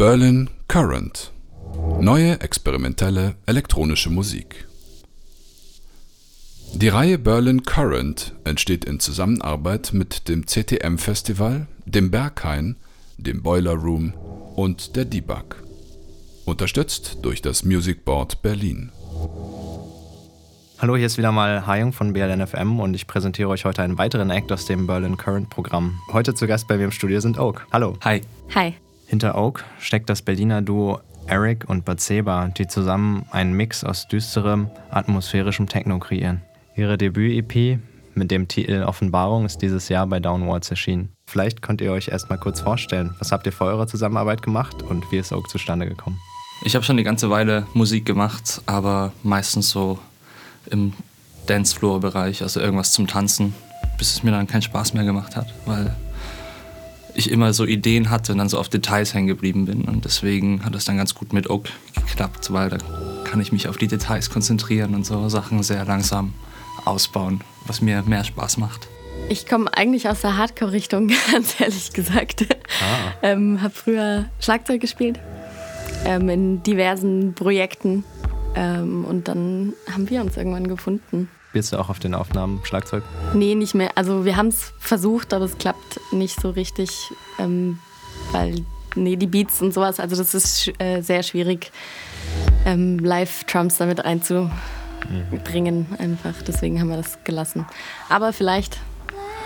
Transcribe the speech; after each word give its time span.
Berlin 0.00 0.48
Current. 0.66 1.30
Neue 2.00 2.40
experimentelle 2.40 3.34
elektronische 3.44 4.08
Musik. 4.08 4.66
Die 6.72 6.88
Reihe 6.88 7.18
Berlin 7.18 7.64
Current 7.64 8.32
entsteht 8.44 8.86
in 8.86 8.98
Zusammenarbeit 8.98 9.90
mit 9.92 10.26
dem 10.30 10.46
CTM 10.46 10.96
Festival, 10.96 11.66
dem 11.84 12.10
Berghain, 12.10 12.76
dem 13.18 13.42
Boiler 13.42 13.74
Room 13.74 14.14
und 14.56 14.96
der 14.96 15.04
Debug. 15.04 15.62
Unterstützt 16.46 17.18
durch 17.20 17.42
das 17.42 17.66
Music 17.66 18.06
Board 18.06 18.40
Berlin. 18.40 18.92
Hallo, 20.78 20.96
hier 20.96 21.04
ist 21.04 21.18
wieder 21.18 21.30
mal 21.30 21.66
Hayung 21.66 21.92
von 21.92 22.14
BLNFM 22.14 22.80
und 22.80 22.94
ich 22.94 23.06
präsentiere 23.06 23.50
euch 23.50 23.66
heute 23.66 23.82
einen 23.82 23.98
weiteren 23.98 24.30
Act 24.30 24.50
aus 24.50 24.64
dem 24.64 24.86
Berlin 24.86 25.18
Current 25.18 25.50
Programm. 25.50 26.00
Heute 26.10 26.32
zu 26.32 26.46
Gast 26.46 26.68
bei 26.68 26.78
mir 26.78 26.84
im 26.84 26.90
Studio 26.90 27.20
sind 27.20 27.38
Oak. 27.38 27.66
Hallo. 27.70 27.98
Hi. 28.02 28.22
Hi. 28.54 28.76
Hinter 29.10 29.36
Oak 29.36 29.64
steckt 29.80 30.08
das 30.08 30.22
Berliner 30.22 30.62
Duo 30.62 31.00
Eric 31.26 31.68
und 31.68 31.84
Batseba, 31.84 32.46
die 32.46 32.68
zusammen 32.68 33.24
einen 33.32 33.54
Mix 33.54 33.82
aus 33.82 34.06
düsterem, 34.06 34.70
atmosphärischem 34.88 35.66
Techno 35.66 35.98
kreieren. 35.98 36.42
Ihre 36.76 36.96
Debüt-EP 36.96 37.80
mit 38.14 38.30
dem 38.30 38.46
Titel 38.46 38.84
Offenbarung 38.84 39.46
ist 39.46 39.62
dieses 39.62 39.88
Jahr 39.88 40.06
bei 40.06 40.20
Downwards 40.20 40.70
erschienen. 40.70 41.08
Vielleicht 41.26 41.60
könnt 41.60 41.80
ihr 41.80 41.90
euch 41.90 42.06
erstmal 42.06 42.38
kurz 42.38 42.60
vorstellen, 42.60 43.16
was 43.18 43.32
habt 43.32 43.46
ihr 43.46 43.52
vor 43.52 43.66
eurer 43.66 43.88
Zusammenarbeit 43.88 44.42
gemacht 44.42 44.80
und 44.84 45.10
wie 45.10 45.18
ist 45.18 45.32
Oak 45.32 45.50
zustande 45.50 45.88
gekommen? 45.88 46.20
Ich 46.62 46.76
habe 46.76 46.84
schon 46.84 46.94
eine 46.94 47.02
ganze 47.02 47.30
Weile 47.30 47.66
Musik 47.74 48.04
gemacht, 48.06 48.62
aber 48.66 49.12
meistens 49.24 49.70
so 49.70 49.98
im 50.70 50.92
Dancefloor-Bereich, 51.46 52.42
also 52.42 52.60
irgendwas 52.60 52.92
zum 52.92 53.08
Tanzen, 53.08 53.54
bis 53.98 54.12
es 54.12 54.22
mir 54.22 54.30
dann 54.30 54.46
keinen 54.46 54.62
Spaß 54.62 54.94
mehr 54.94 55.02
gemacht 55.02 55.34
hat, 55.34 55.52
weil 55.66 55.96
ich 57.14 57.30
immer 57.30 57.52
so 57.52 57.64
Ideen 57.64 58.10
hatte 58.10 58.32
und 58.32 58.38
dann 58.38 58.48
so 58.48 58.58
auf 58.58 58.68
Details 58.68 59.14
hängen 59.14 59.26
geblieben 59.26 59.66
bin. 59.66 59.82
Und 59.82 60.04
deswegen 60.04 60.64
hat 60.64 60.74
es 60.74 60.84
dann 60.84 60.96
ganz 60.96 61.14
gut 61.14 61.32
mit 61.32 61.48
Oak 61.50 61.68
geklappt, 61.94 62.52
weil 62.52 62.70
da 62.70 62.78
kann 63.24 63.40
ich 63.40 63.52
mich 63.52 63.68
auf 63.68 63.76
die 63.76 63.86
Details 63.86 64.30
konzentrieren 64.30 64.94
und 64.94 65.06
so 65.06 65.28
Sachen 65.28 65.62
sehr 65.62 65.84
langsam 65.84 66.34
ausbauen, 66.84 67.40
was 67.66 67.80
mir 67.80 68.02
mehr 68.02 68.24
Spaß 68.24 68.56
macht. 68.56 68.88
Ich 69.28 69.46
komme 69.46 69.72
eigentlich 69.76 70.08
aus 70.08 70.22
der 70.22 70.36
Hardcore-Richtung, 70.36 71.08
ganz 71.32 71.60
ehrlich 71.60 71.92
gesagt. 71.92 72.46
Ah. 72.80 73.12
Ähm, 73.22 73.62
habe 73.62 73.74
früher 73.74 74.26
Schlagzeug 74.40 74.80
gespielt 74.80 75.20
ähm, 76.04 76.28
in 76.28 76.62
diversen 76.62 77.34
Projekten 77.34 78.04
ähm, 78.54 79.04
und 79.04 79.28
dann 79.28 79.74
haben 79.92 80.08
wir 80.10 80.20
uns 80.20 80.36
irgendwann 80.36 80.66
gefunden. 80.66 81.28
Spielst 81.50 81.72
du 81.72 81.78
auch 81.78 81.88
auf 81.88 81.98
den 81.98 82.14
Aufnahmen 82.14 82.60
Schlagzeug? 82.62 83.02
Nee, 83.34 83.56
nicht 83.56 83.74
mehr. 83.74 83.90
Also 83.96 84.24
wir 84.24 84.36
haben 84.36 84.46
es 84.46 84.72
versucht, 84.78 85.34
aber 85.34 85.46
es 85.46 85.58
klappt 85.58 86.00
nicht 86.12 86.40
so 86.40 86.50
richtig, 86.50 87.12
ähm, 87.40 87.80
weil 88.30 88.64
nee, 88.94 89.16
die 89.16 89.26
Beats 89.26 89.60
und 89.60 89.74
sowas, 89.74 89.98
also 89.98 90.14
das 90.14 90.32
ist 90.32 90.70
äh, 90.80 91.00
sehr 91.00 91.24
schwierig, 91.24 91.72
ähm, 92.64 93.00
Live-Trumps 93.00 93.78
damit 93.78 94.04
reinzubringen 94.04 95.88
einfach. 95.98 96.40
Deswegen 96.46 96.80
haben 96.80 96.88
wir 96.88 96.98
das 96.98 97.18
gelassen. 97.24 97.66
Aber 98.08 98.32
vielleicht 98.32 98.78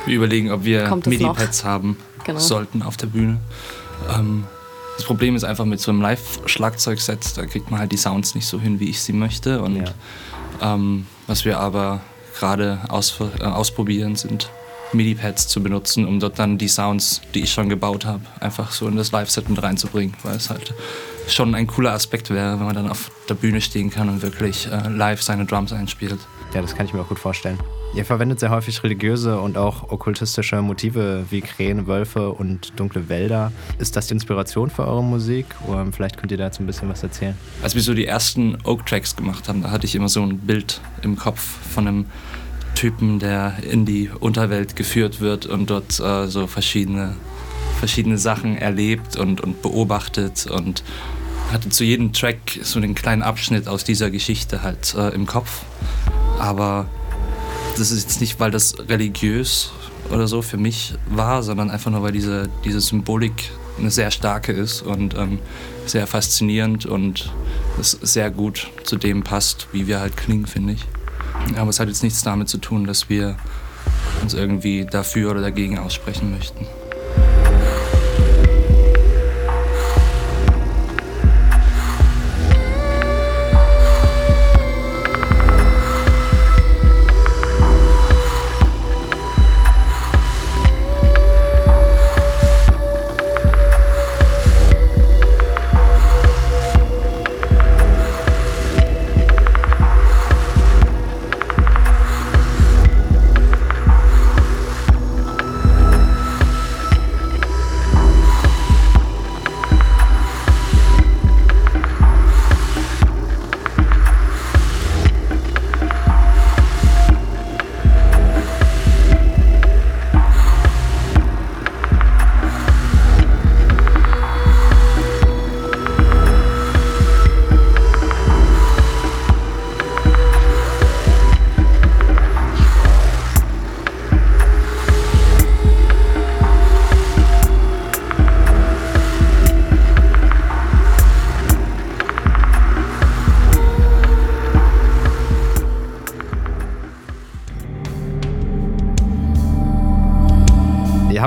Wir 0.05 0.17
überlegen, 0.17 0.53
ob 0.53 0.65
wir 0.65 0.95
MIDI-Pads 0.95 1.65
haben 1.65 1.97
genau. 2.25 2.39
sollten 2.39 2.83
auf 2.83 2.99
der 2.99 3.07
Bühne. 3.07 3.39
Ähm, 4.15 4.45
das 4.97 5.05
Problem 5.05 5.37
ist 5.37 5.45
einfach 5.45 5.65
mit 5.65 5.81
so 5.81 5.91
einem 5.91 6.01
Live-Schlagzeugset, 6.01 7.37
da 7.37 7.47
kriegt 7.47 7.71
man 7.71 7.81
halt 7.81 7.93
die 7.93 7.97
Sounds 7.97 8.35
nicht 8.35 8.47
so 8.47 8.61
hin, 8.61 8.81
wie 8.81 8.91
ich 8.91 9.03
sie 9.03 9.13
möchte. 9.13 9.61
Und 9.61 9.77
ja. 9.77 10.75
ähm, 10.75 11.07
was 11.27 11.45
wir 11.45 11.59
aber 11.59 12.01
gerade 12.39 12.81
aus, 12.89 13.19
äh, 13.21 13.45
ausprobieren, 13.45 14.17
sind 14.17 14.51
MIDI-Pads 14.93 15.49
zu 15.49 15.63
benutzen, 15.63 16.07
um 16.07 16.21
dort 16.21 16.39
dann 16.39 16.59
die 16.59 16.69
Sounds, 16.69 17.21
die 17.35 17.43
ich 17.43 17.53
schon 17.53 17.69
gebaut 17.69 18.05
habe, 18.05 18.23
einfach 18.41 18.71
so 18.71 18.87
in 18.87 18.97
das 18.97 19.13
Live-Set 19.13 19.49
mit 19.49 19.63
reinzubringen, 19.63 20.15
weil 20.23 20.37
es 20.37 20.51
halt 20.51 20.75
schon 21.29 21.55
ein 21.55 21.67
cooler 21.67 21.93
Aspekt 21.93 22.31
wäre, 22.31 22.59
wenn 22.59 22.67
man 22.67 22.75
dann 22.75 22.89
auf 22.89 23.11
der 23.29 23.35
Bühne 23.35 23.61
stehen 23.61 23.91
kann 23.91 24.09
und 24.09 24.23
wirklich 24.23 24.67
äh, 24.71 24.89
live 24.89 25.23
seine 25.23 25.47
Drums 25.47 25.73
einspielt. 25.73 26.19
Ja, 26.55 26.63
das 26.63 26.77
kann 26.77 26.87
ich 26.87 26.93
mir 26.93 27.01
auch 27.01 27.09
gut 27.09 27.19
vorstellen. 27.19 27.59
Ihr 27.95 28.05
verwendet 28.05 28.41
sehr 28.41 28.51
häufig 28.51 28.83
religiöse 28.83 29.41
und 29.41 29.57
auch 29.57 29.91
okkultistische 29.91 30.61
Motive 30.63 31.27
wie 31.31 31.41
Krähen, 31.41 31.87
Wölfe 31.87 32.31
und 32.31 32.73
dunkle 32.75 33.09
Wälder. 33.09 33.53
Ist 33.79 33.95
das 33.95 34.09
die 34.09 34.15
Inspiration 34.15 34.69
für 34.69 34.87
eure 34.87 35.05
Musik? 35.05 35.47
Oder 35.69 35.87
vielleicht 35.93 36.17
könnt 36.17 36.33
ihr 36.33 36.39
dazu 36.39 36.63
ein 36.63 36.67
bisschen 36.67 36.89
was 36.89 37.05
erzählen. 37.05 37.37
Als 37.63 37.77
wir 37.77 37.83
so 37.83 37.95
die 37.95 38.07
ersten 38.07 38.59
Oak-Tracks 38.65 39.15
gemacht 39.15 39.49
haben, 39.49 39.63
da 39.63 39.71
hatte 39.71 39.87
ich 39.87 39.95
immer 39.95 40.09
so 40.09 40.23
ein 40.23 40.39
Bild 40.39 40.81
im 41.03 41.17
Kopf 41.17 41.41
von 41.41 41.87
einem 41.87 42.07
Typen, 42.75 43.21
der 43.21 43.55
in 43.63 43.87
die 43.87 44.11
Unterwelt 44.19 44.75
geführt 44.75 45.21
wird 45.21 45.47
und 45.47 45.71
dort 45.71 46.01
äh, 46.01 46.27
so 46.27 46.49
verschiedene, 46.49 47.15
verschiedene 47.79 48.19
Sachen 48.19 48.59
erlebt 48.59 49.17
und, 49.17 49.41
und 49.41 49.63
beobachtet 49.63 50.47
und 50.47 50.83
hatte 51.53 51.69
zu 51.69 51.85
jedem 51.85 52.13
Track 52.13 52.61
so 52.63 52.79
einen 52.79 52.95
kleinen 52.95 53.23
Abschnitt 53.23 53.69
aus 53.69 53.85
dieser 53.85 54.11
Geschichte 54.11 54.63
halt 54.63 54.95
äh, 54.95 55.11
im 55.11 55.27
Kopf. 55.27 55.63
Aber 56.39 56.87
das 57.79 57.91
ist 57.91 58.03
jetzt 58.03 58.21
nicht, 58.21 58.41
weil 58.41 58.51
das 58.51 58.75
religiös 58.89 59.73
oder 60.11 60.27
so 60.27 60.43
für 60.43 60.57
mich 60.57 60.95
war, 61.09 61.43
sondern 61.43 61.71
einfach 61.71 61.91
nur, 61.91 62.03
weil 62.03 62.13
diese, 62.13 62.49
diese 62.65 62.81
Symbolik 62.81 63.51
eine 63.79 63.91
sehr 63.91 64.11
starke 64.11 64.53
ist 64.53 64.83
und 64.83 65.15
ähm, 65.15 65.39
sehr 65.87 66.07
faszinierend 66.07 66.87
und 66.87 67.33
es 67.81 67.93
sehr 68.03 68.31
gut 68.31 68.71
zu 68.85 68.97
dem 68.97 69.25
passt, 69.25 69.69
wie 69.73 69.87
wir 69.87 70.01
halt 70.01 70.17
klingen, 70.17 70.47
finde 70.47 70.75
ich. 70.75 70.85
Aber 71.57 71.71
es 71.71 71.81
hat 71.81 71.89
jetzt 71.89 72.03
nichts 72.03 72.23
damit 72.23 72.49
zu 72.49 72.59
tun, 72.59 72.87
dass 72.87 73.09
wir 73.09 73.37
uns 74.23 74.35
irgendwie 74.35 74.87
dafür 74.89 75.33
oder 75.33 75.41
dagegen 75.41 75.79
aussprechen 75.79 76.31
möchten. 76.31 76.67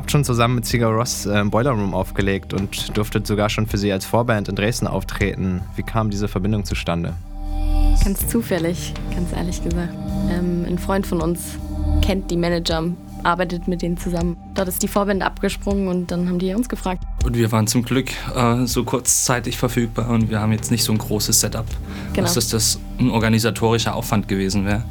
Habt 0.08 0.14
schon 0.14 0.24
zusammen 0.24 0.56
mit 0.56 0.66
Sigur 0.66 0.92
Ross 0.92 1.26
äh, 1.26 1.38
im 1.38 1.52
Boiler 1.52 1.72
Room 1.72 1.94
aufgelegt 1.94 2.54
und 2.54 2.96
durftet 2.96 3.28
sogar 3.28 3.50
schon 3.50 3.68
für 3.68 3.78
sie 3.78 3.92
als 3.92 4.06
Vorband 4.06 4.48
in 4.48 4.56
Dresden 4.56 4.88
auftreten. 4.88 5.60
Wie 5.76 5.84
kam 5.84 6.10
diese 6.10 6.30
Verbindung 6.30 6.64
zustande? 6.64 7.14
Ganz 8.06 8.26
zufällig, 8.26 8.94
ganz 9.14 9.34
ehrlich 9.34 9.62
gesagt. 9.62 9.94
Ähm, 10.32 10.66
ein 10.66 10.78
Freund 10.78 11.06
von 11.06 11.20
uns 11.20 11.58
kennt 12.02 12.32
die 12.32 12.38
Manager, 12.38 12.86
arbeitet 13.24 13.68
mit 13.68 13.82
denen 13.82 13.98
zusammen. 13.98 14.38
Dort 14.56 14.70
ist 14.70 14.82
die 14.82 14.88
Vorband 14.88 15.24
abgesprungen 15.24 15.90
und 15.90 16.10
dann 16.10 16.30
haben 16.30 16.40
die 16.40 16.54
uns 16.54 16.70
gefragt. 16.70 17.04
Und 17.26 17.36
wir 17.36 17.52
waren 17.52 17.68
zum 17.68 17.84
Glück 17.84 18.12
äh, 18.34 18.66
so 18.66 18.86
kurzzeitig 18.86 19.58
verfügbar 19.58 20.08
und 20.08 20.30
wir 20.30 20.40
haben 20.40 20.54
jetzt 20.54 20.72
nicht 20.72 20.86
so 20.86 20.94
ein 20.94 21.00
großes 21.00 21.42
Setup, 21.42 21.66
genau. 22.14 22.34
dass 22.34 22.48
das 22.48 22.80
ein 22.98 23.10
organisatorischer 23.10 23.94
Aufwand 23.94 24.30
gewesen 24.30 24.66
wäre. 24.66 24.86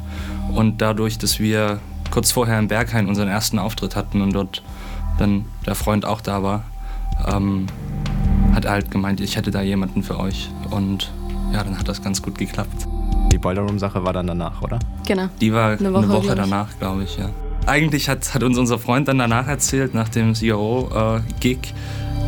Und 0.53 0.79
dadurch, 0.79 1.17
dass 1.17 1.39
wir 1.39 1.79
kurz 2.11 2.31
vorher 2.31 2.59
im 2.59 2.67
Berghain 2.67 3.07
unseren 3.07 3.29
ersten 3.29 3.57
Auftritt 3.57 3.95
hatten 3.95 4.21
und 4.21 4.33
dort 4.33 4.61
dann 5.17 5.45
der 5.65 5.75
Freund 5.75 6.05
auch 6.05 6.21
da 6.21 6.43
war, 6.43 6.63
ähm, 7.25 7.67
hat 8.53 8.65
er 8.65 8.71
halt 8.71 8.91
gemeint, 8.91 9.19
ich 9.21 9.35
hätte 9.35 9.51
da 9.51 9.61
jemanden 9.61 10.03
für 10.03 10.19
euch. 10.19 10.49
Und 10.69 11.11
ja, 11.53 11.63
dann 11.63 11.77
hat 11.77 11.87
das 11.87 12.01
ganz 12.01 12.21
gut 12.21 12.37
geklappt. 12.37 12.87
Die 13.31 13.37
Boiler 13.37 13.61
Room-Sache 13.61 14.03
war 14.03 14.13
dann 14.13 14.27
danach, 14.27 14.61
oder? 14.61 14.79
Genau. 15.05 15.29
Die 15.41 15.53
war 15.53 15.77
eine 15.77 15.93
Woche, 15.93 16.03
eine 16.03 16.13
Woche 16.13 16.35
danach, 16.35 16.67
glaube 16.79 17.03
ich, 17.03 17.17
ja. 17.17 17.29
Eigentlich 17.65 18.07
hat, 18.07 18.33
hat 18.33 18.43
uns 18.43 18.57
unser 18.57 18.79
Freund 18.79 19.07
dann 19.07 19.17
danach 19.17 19.47
erzählt, 19.47 19.93
nach 19.93 20.07
dem 20.07 20.33
CRO-Gig, 20.33 21.73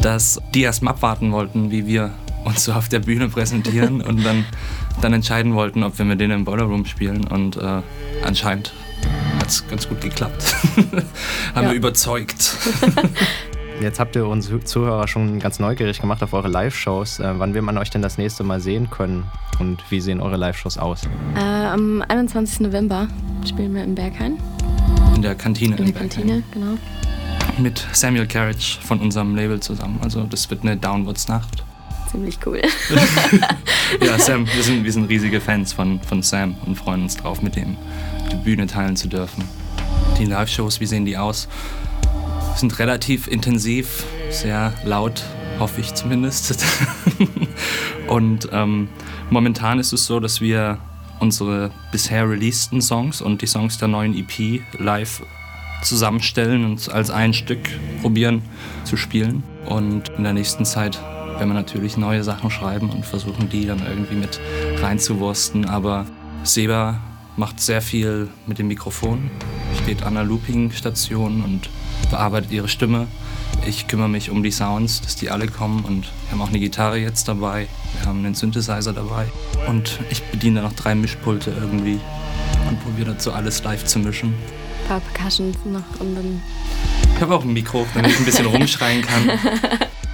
dass 0.01 0.41
die 0.53 0.61
erst 0.61 0.83
mal 0.83 0.91
abwarten 0.91 1.31
wollten, 1.31 1.71
wie 1.71 1.85
wir 1.85 2.11
uns 2.43 2.65
so 2.65 2.73
auf 2.73 2.89
der 2.89 2.99
Bühne 2.99 3.29
präsentieren 3.29 4.01
und 4.07 4.23
dann, 4.25 4.45
dann 5.01 5.13
entscheiden 5.13 5.55
wollten, 5.55 5.83
ob 5.83 5.97
wir 5.97 6.05
mit 6.05 6.19
denen 6.19 6.39
im 6.39 6.45
Boiler 6.45 6.63
Room 6.63 6.85
spielen. 6.85 7.25
Und 7.25 7.57
äh, 7.57 7.81
anscheinend 8.23 8.73
hat 9.49 9.53
es 9.53 9.67
ganz 9.67 9.89
gut 9.89 10.01
geklappt. 10.01 10.55
Haben 11.55 11.63
ja. 11.63 11.71
wir 11.71 11.73
überzeugt. 11.73 12.55
Jetzt 13.81 13.99
habt 13.99 14.15
ihr 14.15 14.27
uns 14.27 14.51
Zuhörer 14.65 15.07
schon 15.07 15.39
ganz 15.39 15.57
neugierig 15.57 15.99
gemacht 16.01 16.21
auf 16.21 16.33
eure 16.33 16.49
Live-Shows. 16.49 17.19
Äh, 17.19 17.33
wann 17.37 17.55
wird 17.55 17.63
man 17.63 17.77
euch 17.79 17.89
denn 17.89 18.03
das 18.03 18.19
nächste 18.19 18.43
Mal 18.43 18.59
sehen 18.59 18.91
können 18.91 19.23
und 19.57 19.81
wie 19.89 20.01
sehen 20.01 20.21
eure 20.21 20.37
Live-Shows 20.37 20.77
aus? 20.77 21.07
Äh, 21.35 21.39
am 21.39 22.03
21. 22.07 22.59
November 22.59 23.07
spielen 23.47 23.73
wir 23.73 23.83
in 23.83 23.95
Berghain. 23.95 24.37
In 25.15 25.23
der 25.23 25.33
Kantine. 25.33 25.77
In 25.77 25.85
der 25.85 25.95
Kantine, 25.95 26.43
genau. 26.51 26.77
Mit 27.57 27.87
Samuel 27.93 28.27
Carriage 28.27 28.77
von 28.83 28.99
unserem 28.99 29.35
Label 29.35 29.59
zusammen. 29.61 29.99
Also 30.03 30.23
das 30.25 30.47
wird 30.51 30.61
eine 30.61 30.77
Downwards-Nacht. 30.77 31.63
Ziemlich 32.11 32.39
cool. 32.45 32.61
ja, 34.01 34.17
Sam, 34.17 34.47
wir 34.53 34.63
sind, 34.63 34.83
wir 34.83 34.91
sind 34.91 35.05
riesige 35.05 35.39
Fans 35.41 35.73
von, 35.73 36.01
von 36.01 36.21
Sam 36.21 36.55
und 36.65 36.75
freuen 36.75 37.03
uns 37.03 37.17
drauf, 37.17 37.41
mit 37.41 37.55
dem 37.55 37.77
die 38.31 38.35
Bühne 38.37 38.67
teilen 38.67 38.95
zu 38.95 39.07
dürfen. 39.07 39.43
Die 40.19 40.25
Live-Shows, 40.25 40.79
wie 40.79 40.85
sehen 40.85 41.05
die 41.05 41.17
aus? 41.17 41.47
sind 42.59 42.77
relativ 42.79 43.27
intensiv, 43.27 44.03
sehr 44.29 44.73
laut, 44.83 45.23
hoffe 45.59 45.79
ich 45.81 45.93
zumindest. 45.93 46.63
und 48.07 48.49
ähm, 48.51 48.89
momentan 49.29 49.79
ist 49.79 49.93
es 49.93 50.05
so, 50.05 50.19
dass 50.19 50.41
wir 50.41 50.77
unsere 51.19 51.71
bisher 51.91 52.29
releaseden 52.29 52.81
Songs 52.81 53.21
und 53.21 53.41
die 53.41 53.47
Songs 53.47 53.77
der 53.77 53.87
neuen 53.87 54.13
EP 54.13 54.61
live 54.77 55.21
zusammenstellen 55.81 56.65
und 56.65 56.91
als 56.91 57.09
ein 57.09 57.33
Stück 57.33 57.69
probieren 58.01 58.41
zu 58.83 58.97
spielen. 58.97 59.43
Und 59.65 60.09
in 60.17 60.23
der 60.23 60.33
nächsten 60.33 60.65
Zeit 60.65 60.99
werden 61.39 61.51
wir 61.51 61.55
natürlich 61.55 61.95
neue 61.95 62.21
Sachen 62.21 62.51
schreiben 62.51 62.89
und 62.89 63.05
versuchen, 63.05 63.47
die 63.47 63.65
dann 63.65 63.81
irgendwie 63.87 64.15
mit 64.15 64.41
reinzuwursten. 64.81 65.63
Aber 65.65 66.05
Seba 66.43 66.99
macht 67.37 67.61
sehr 67.61 67.81
viel 67.81 68.27
mit 68.45 68.59
dem 68.59 68.67
Mikrofon, 68.67 69.31
steht 69.81 70.03
an 70.03 70.15
der 70.15 70.25
Looping-Station 70.25 71.41
und 71.41 71.69
bearbeitet 72.09 72.51
ihre 72.51 72.67
Stimme. 72.67 73.07
Ich 73.65 73.87
kümmere 73.87 74.09
mich 74.09 74.29
um 74.29 74.43
die 74.43 74.51
Sounds, 74.51 74.99
dass 74.99 75.15
die 75.15 75.29
alle 75.29 75.47
kommen 75.47 75.85
und 75.85 76.03
wir 76.03 76.31
haben 76.31 76.41
auch 76.41 76.49
eine 76.49 76.59
Gitarre 76.59 76.97
jetzt 76.97 77.29
dabei, 77.29 77.67
wir 77.99 78.05
haben 78.05 78.19
einen 78.19 78.35
Synthesizer 78.35 78.91
dabei 78.91 79.27
und 79.67 79.97
ich 80.09 80.21
bediene 80.23 80.61
noch 80.61 80.73
drei 80.73 80.93
Mischpulte 80.93 81.51
irgendwie 81.57 82.01
und 82.67 82.83
probiere 82.83 83.11
dazu 83.11 83.31
alles 83.31 83.63
live 83.63 83.85
zu 83.85 83.99
mischen. 83.99 84.33
Ein 84.83 84.87
paar 84.89 84.99
Percussions 85.13 85.57
noch 85.63 85.99
und 86.01 86.15
dann... 86.15 86.41
Ich 87.15 87.21
habe 87.21 87.33
auch 87.33 87.43
ein 87.43 87.53
Mikro, 87.53 87.85
damit 87.93 88.11
ich 88.11 88.19
ein 88.19 88.25
bisschen 88.25 88.45
rumschreien 88.45 89.03
kann. 89.03 89.31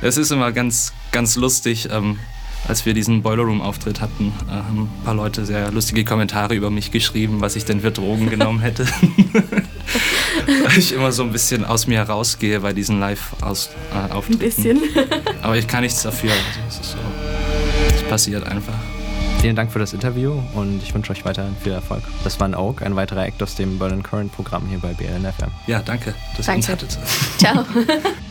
Es 0.01 0.17
ist 0.17 0.31
immer 0.31 0.51
ganz, 0.51 0.93
ganz 1.15 1.37
lustig. 1.37 1.87
Ähm, 1.91 2.19
als 2.67 2.85
wir 2.85 2.93
diesen 2.93 3.21
Boiler 3.21 3.43
Room 3.43 3.61
Auftritt 3.61 4.01
hatten, 4.01 4.33
äh, 4.49 4.51
haben 4.51 4.81
ein 4.81 5.03
paar 5.05 5.13
Leute 5.13 5.45
sehr 5.45 5.71
lustige 5.71 6.03
Kommentare 6.03 6.55
über 6.55 6.69
mich 6.69 6.91
geschrieben, 6.91 7.39
was 7.39 7.55
ich 7.55 7.63
denn 7.63 7.79
für 7.79 7.91
Drogen 7.91 8.29
genommen 8.29 8.59
hätte. 8.59 8.85
Weil 10.45 10.77
ich 10.77 10.91
immer 10.91 11.13
so 11.13 11.23
ein 11.23 11.31
bisschen 11.31 11.63
aus 11.63 11.87
mir 11.87 11.99
herausgehe 11.99 12.59
bei 12.59 12.73
diesen 12.73 12.99
Live-Auftritten. 12.99 14.33
Ein 14.33 14.39
bisschen. 14.39 14.81
Aber 15.41 15.57
ich 15.57 15.67
kann 15.67 15.83
nichts 15.83 16.01
dafür. 16.03 16.31
Also 16.65 16.81
es 16.81 16.91
so, 16.91 18.05
passiert 18.09 18.45
einfach. 18.45 18.73
Vielen 19.39 19.55
Dank 19.55 19.71
für 19.71 19.79
das 19.79 19.93
Interview 19.93 20.33
und 20.53 20.81
ich 20.83 20.93
wünsche 20.93 21.13
euch 21.13 21.23
weiterhin 21.23 21.55
viel 21.63 21.71
Erfolg. 21.71 22.03
Das 22.23 22.39
war 22.39 22.47
ein 22.47 22.55
Oak, 22.55 22.81
ein 22.81 22.95
weiterer 22.95 23.25
Act 23.25 23.41
aus 23.41 23.55
dem 23.55 23.79
Berlin 23.79 24.03
Current 24.03 24.33
Programm 24.33 24.67
hier 24.67 24.79
bei 24.79 24.93
BLNFM. 24.93 25.51
Ja, 25.67 25.81
danke, 25.81 26.13
dass 26.35 26.47
danke. 26.47 26.51
ihr 26.51 26.55
uns 26.55 26.69
hattet. 26.69 26.97
Ciao. 27.37 27.63